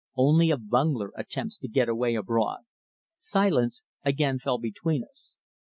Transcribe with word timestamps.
Only 0.15 0.49
a 0.49 0.57
bungler 0.57 1.11
attempts 1.15 1.59
to 1.59 1.67
get 1.67 1.87
away 1.87 2.15
abroad." 2.15 2.61
Silence 3.17 3.83
again 4.03 4.39
fell 4.39 4.57
between 4.57 5.03
us. 5.03 5.35